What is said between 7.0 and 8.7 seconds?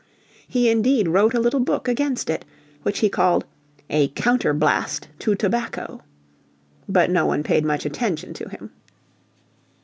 no one paid much attention to